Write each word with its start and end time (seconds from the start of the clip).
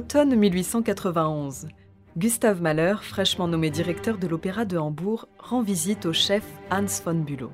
Automne 0.00 0.34
1891. 0.34 1.68
Gustave 2.16 2.62
Mahler, 2.62 2.94
fraîchement 3.02 3.48
nommé 3.48 3.68
directeur 3.68 4.16
de 4.16 4.26
l'Opéra 4.26 4.64
de 4.64 4.78
Hambourg, 4.78 5.28
rend 5.38 5.60
visite 5.60 6.06
au 6.06 6.14
chef 6.14 6.42
Hans 6.70 7.02
von 7.04 7.16
Bülow. 7.16 7.52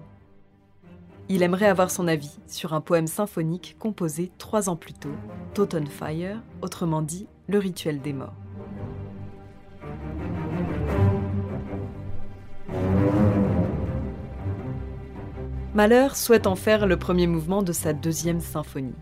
Il 1.28 1.42
aimerait 1.42 1.66
avoir 1.66 1.90
son 1.90 2.06
avis 2.06 2.38
sur 2.46 2.72
un 2.72 2.80
poème 2.80 3.08
symphonique 3.08 3.74
composé 3.80 4.30
trois 4.38 4.68
ans 4.68 4.76
plus 4.76 4.92
tôt, 4.92 5.16
Totenfeier, 5.54 6.36
autrement 6.62 7.02
dit 7.02 7.26
le 7.48 7.58
rituel 7.58 8.00
des 8.00 8.12
morts. 8.12 8.36
Mahler 15.74 16.10
souhaite 16.14 16.46
en 16.46 16.54
faire 16.54 16.86
le 16.86 16.96
premier 16.96 17.26
mouvement 17.26 17.64
de 17.64 17.72
sa 17.72 17.92
deuxième 17.92 18.40
symphonie. 18.40 18.94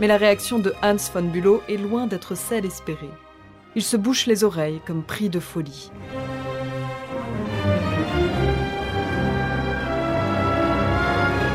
Mais 0.00 0.06
la 0.06 0.16
réaction 0.16 0.58
de 0.58 0.74
Hans 0.82 0.96
von 1.12 1.22
Bülow 1.22 1.62
est 1.68 1.76
loin 1.76 2.06
d'être 2.06 2.36
celle 2.36 2.64
espérée. 2.64 3.10
Il 3.74 3.82
se 3.82 3.96
bouche 3.96 4.26
les 4.26 4.44
oreilles 4.44 4.80
comme 4.86 5.02
pris 5.02 5.28
de 5.28 5.40
folie. 5.40 5.90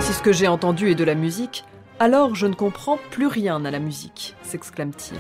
Si 0.02 0.13
ce 0.13 0.22
que 0.22 0.33
j'ai 0.33 0.47
entendu 0.47 0.91
est 0.91 0.95
de 0.95 1.03
la 1.03 1.16
musique, 1.16 1.63
alors 2.00 2.35
je 2.35 2.47
ne 2.47 2.53
comprends 2.53 3.00
plus 3.11 3.27
rien 3.27 3.63
à 3.63 3.72
la 3.72 3.80
musique, 3.80 4.35
s'exclame-t-il. 4.44 5.17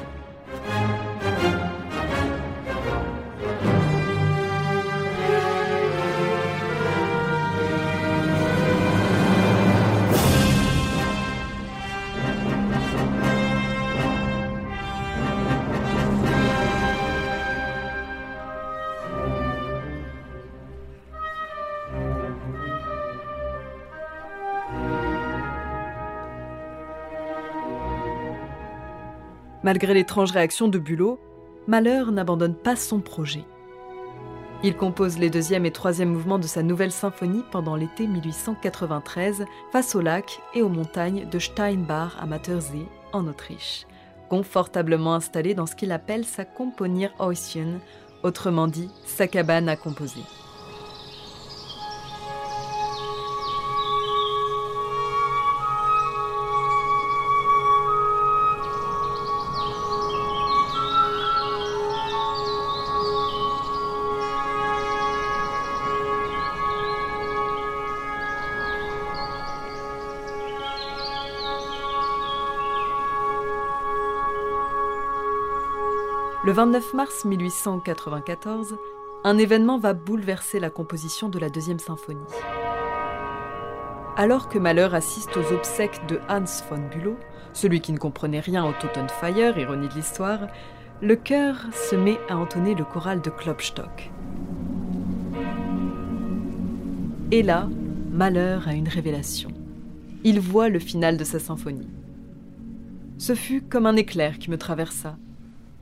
Malgré 29.63 29.93
l'étrange 29.93 30.31
réaction 30.31 30.67
de 30.67 30.77
Bulot, 30.77 31.19
Mahler 31.67 32.03
n'abandonne 32.11 32.55
pas 32.55 32.75
son 32.75 32.99
projet. 32.99 33.45
Il 34.61 34.75
compose 34.75 35.17
les 35.17 35.29
deuxième 35.29 35.65
et 35.65 35.71
troisième 35.71 36.11
mouvements 36.11 36.39
de 36.39 36.47
sa 36.47 36.63
nouvelle 36.63 36.91
symphonie 36.91 37.43
pendant 37.51 37.75
l'été 37.75 38.07
1893 38.07 39.45
face 39.71 39.95
au 39.95 40.01
lac 40.01 40.39
et 40.53 40.61
aux 40.61 40.69
montagnes 40.69 41.27
de 41.29 41.39
Steinbach 41.39 42.13
à 42.19 42.25
Mattersee, 42.25 42.87
en 43.13 43.27
Autriche, 43.27 43.85
confortablement 44.29 45.15
installé 45.15 45.53
dans 45.53 45.65
ce 45.65 45.75
qu'il 45.75 45.91
appelle 45.91 46.25
sa 46.25 46.45
Komponierhäuschen, 46.45 47.79
autrement 48.23 48.67
dit 48.67 48.89
sa 49.05 49.27
cabane 49.27 49.69
à 49.69 49.75
composer. 49.75 50.23
Le 76.45 76.51
29 76.51 76.93
mars 76.93 77.23
1894, 77.23 78.75
un 79.23 79.37
événement 79.37 79.77
va 79.77 79.93
bouleverser 79.93 80.59
la 80.59 80.69
composition 80.69 81.29
de 81.29 81.39
la 81.39 81.49
deuxième 81.49 81.79
symphonie. 81.79 82.19
Alors 84.17 84.49
que 84.49 84.59
Mahler 84.59 84.89
assiste 84.91 85.37
aux 85.37 85.53
obsèques 85.53 86.05
de 86.09 86.19
Hans 86.27 86.43
von 86.69 86.81
Bülow, 86.91 87.15
celui 87.53 87.79
qui 87.79 87.93
ne 87.93 87.97
comprenait 87.97 88.41
rien 88.41 88.65
au 88.65 88.73
Totenfeier, 88.73 89.53
ironie 89.57 89.87
de 89.87 89.93
l'histoire, 89.93 90.49
le 91.01 91.15
chœur 91.15 91.55
se 91.71 91.95
met 91.95 92.19
à 92.27 92.35
entonner 92.35 92.75
le 92.75 92.83
choral 92.83 93.21
de 93.21 93.29
Klopstock. 93.29 94.11
Et 97.31 97.41
là, 97.41 97.69
Mahler 98.11 98.59
a 98.65 98.73
une 98.73 98.89
révélation. 98.89 99.49
Il 100.25 100.41
voit 100.41 100.67
le 100.67 100.79
final 100.79 101.15
de 101.15 101.23
sa 101.23 101.39
symphonie. 101.39 101.87
Ce 103.17 103.33
fut 103.33 103.61
comme 103.61 103.85
un 103.85 103.95
éclair 103.95 104.39
qui 104.39 104.51
me 104.51 104.57
traversa, 104.57 105.15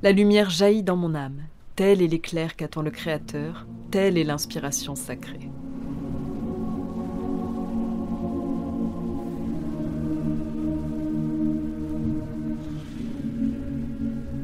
la 0.04 0.12
lumière 0.12 0.50
jaillit 0.50 0.84
dans 0.84 0.96
mon 0.96 1.14
âme. 1.14 1.44
Tel 1.76 2.02
est 2.02 2.08
l'éclair 2.08 2.56
qu'attend 2.56 2.82
le 2.82 2.92
Créateur, 2.92 3.68
telle 3.92 4.18
est 4.18 4.24
l'inspiration 4.24 4.96
sacrée. 4.96 5.50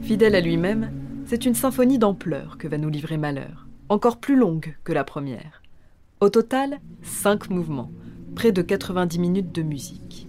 Fidèle 0.04 0.36
à 0.36 0.42
lui-même, 0.42 0.92
c'est 1.26 1.46
une 1.46 1.56
symphonie 1.56 2.00
d'ampleur 2.00 2.58
que 2.58 2.68
va 2.68 2.78
nous 2.78 2.90
livrer 2.90 3.18
Malheur, 3.18 3.68
encore 3.90 4.18
plus 4.18 4.38
longue 4.38 4.78
que 4.84 4.94
la 4.94 5.04
première. 5.04 5.62
Au 6.22 6.30
total, 6.30 6.80
cinq 7.02 7.50
mouvements, 7.50 7.92
près 8.36 8.52
de 8.52 8.62
90 8.62 9.20
minutes 9.20 9.54
de 9.54 9.64
musique. 9.64 10.27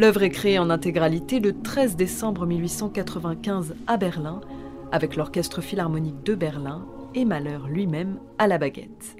L'œuvre 0.00 0.22
est 0.22 0.30
créée 0.30 0.58
en 0.58 0.70
intégralité 0.70 1.40
le 1.40 1.52
13 1.52 1.94
décembre 1.94 2.46
1895 2.46 3.74
à 3.86 3.98
Berlin, 3.98 4.40
avec 4.92 5.14
l'Orchestre 5.14 5.60
philharmonique 5.60 6.24
de 6.24 6.34
Berlin 6.34 6.86
et 7.14 7.26
Mahler 7.26 7.58
lui-même 7.68 8.18
à 8.38 8.46
la 8.46 8.56
baguette. 8.56 9.14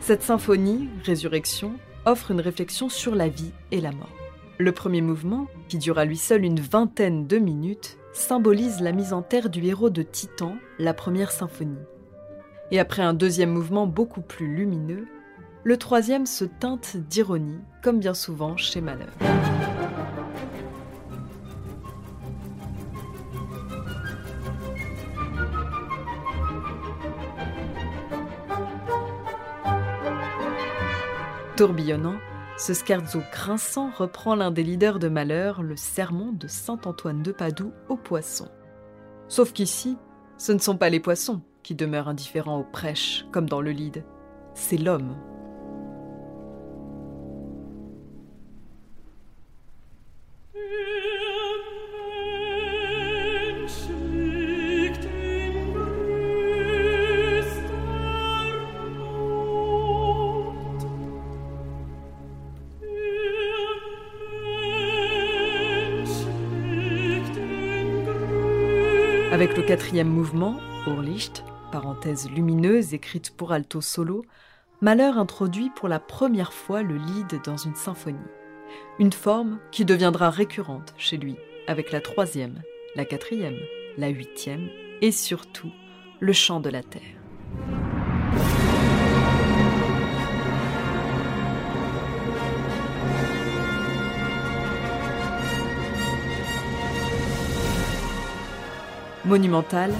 Cette 0.00 0.22
symphonie, 0.24 0.88
Résurrection, 1.04 1.74
offre 2.10 2.32
une 2.32 2.40
réflexion 2.40 2.88
sur 2.88 3.14
la 3.14 3.28
vie 3.28 3.52
et 3.70 3.80
la 3.80 3.92
mort. 3.92 4.10
Le 4.58 4.72
premier 4.72 5.00
mouvement, 5.00 5.46
qui 5.68 5.78
dure 5.78 5.98
à 5.98 6.04
lui 6.04 6.16
seul 6.16 6.44
une 6.44 6.60
vingtaine 6.60 7.26
de 7.26 7.38
minutes, 7.38 7.98
symbolise 8.12 8.80
la 8.80 8.92
mise 8.92 9.12
en 9.12 9.22
terre 9.22 9.48
du 9.48 9.64
héros 9.64 9.90
de 9.90 10.02
Titan, 10.02 10.56
la 10.78 10.92
première 10.92 11.30
symphonie. 11.30 11.78
Et 12.72 12.80
après 12.80 13.02
un 13.02 13.14
deuxième 13.14 13.50
mouvement 13.50 13.86
beaucoup 13.86 14.22
plus 14.22 14.54
lumineux, 14.54 15.06
le 15.62 15.76
troisième 15.76 16.26
se 16.26 16.44
teinte 16.44 16.96
d'ironie, 16.96 17.60
comme 17.82 18.00
bien 18.00 18.14
souvent 18.14 18.56
chez 18.56 18.80
Mahler. 18.80 19.06
Tourbillonnant, 31.60 32.16
ce 32.56 32.72
scherzo 32.72 33.20
grinçant 33.30 33.90
reprend 33.94 34.34
l'un 34.34 34.50
des 34.50 34.62
leaders 34.62 34.98
de 34.98 35.10
Malheur, 35.10 35.62
le 35.62 35.76
sermon 35.76 36.32
de 36.32 36.48
saint 36.48 36.80
Antoine 36.86 37.22
de 37.22 37.32
Padoue 37.32 37.74
aux 37.90 37.98
poissons. 37.98 38.48
Sauf 39.28 39.52
qu'ici, 39.52 39.98
ce 40.38 40.52
ne 40.52 40.58
sont 40.58 40.78
pas 40.78 40.88
les 40.88 41.00
poissons 41.00 41.42
qui 41.62 41.74
demeurent 41.74 42.08
indifférents 42.08 42.60
aux 42.60 42.64
prêches, 42.64 43.26
comme 43.30 43.46
dans 43.46 43.60
le 43.60 43.72
lead. 43.72 44.06
c'est 44.54 44.78
l'homme. 44.78 45.14
Avec 69.40 69.56
le 69.56 69.62
quatrième 69.62 70.10
mouvement, 70.10 70.60
Urlicht, 70.86 71.44
parenthèse 71.72 72.28
lumineuse 72.28 72.92
écrite 72.92 73.34
pour 73.34 73.52
alto 73.52 73.80
solo, 73.80 74.26
Mahler 74.82 75.12
introduit 75.16 75.70
pour 75.76 75.88
la 75.88 75.98
première 75.98 76.52
fois 76.52 76.82
le 76.82 76.98
lead 76.98 77.40
dans 77.42 77.56
une 77.56 77.74
symphonie. 77.74 78.18
Une 78.98 79.14
forme 79.14 79.58
qui 79.72 79.86
deviendra 79.86 80.28
récurrente 80.28 80.92
chez 80.98 81.16
lui, 81.16 81.36
avec 81.66 81.90
la 81.90 82.02
troisième, 82.02 82.60
la 82.96 83.06
quatrième, 83.06 83.56
la 83.96 84.08
huitième 84.08 84.68
et 85.00 85.10
surtout 85.10 85.72
le 86.20 86.34
chant 86.34 86.60
de 86.60 86.68
la 86.68 86.82
terre. 86.82 87.19
Monumental, 99.26 99.92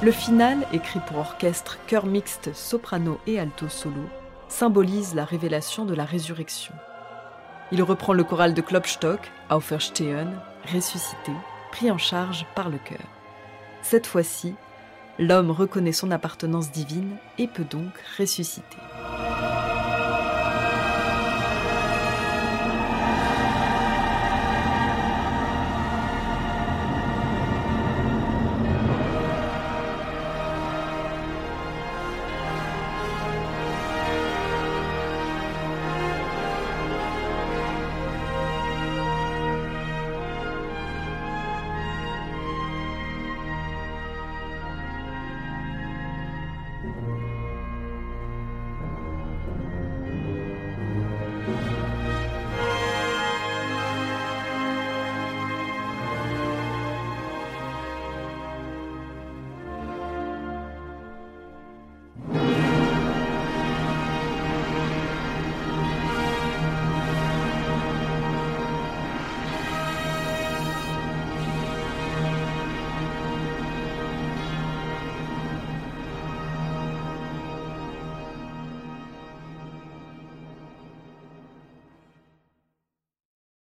le 0.00 0.12
final, 0.12 0.64
écrit 0.72 1.00
pour 1.08 1.18
orchestre, 1.18 1.78
chœur 1.88 2.06
mixte, 2.06 2.54
soprano 2.54 3.18
et 3.26 3.40
alto 3.40 3.68
solo, 3.68 4.08
symbolise 4.48 5.16
la 5.16 5.24
révélation 5.24 5.84
de 5.84 5.92
la 5.92 6.04
résurrection. 6.04 6.72
Il 7.72 7.82
reprend 7.82 8.12
le 8.12 8.22
choral 8.22 8.54
de 8.54 8.60
Klopstock, 8.60 9.20
Auferstehen, 9.50 10.38
ressuscité, 10.72 11.32
pris 11.72 11.90
en 11.90 11.98
charge 11.98 12.46
par 12.54 12.68
le 12.68 12.78
chœur. 12.78 13.08
Cette 13.82 14.06
fois-ci, 14.06 14.54
l'homme 15.18 15.50
reconnaît 15.50 15.90
son 15.90 16.12
appartenance 16.12 16.70
divine 16.70 17.16
et 17.38 17.48
peut 17.48 17.66
donc 17.68 17.92
ressusciter. 18.18 18.78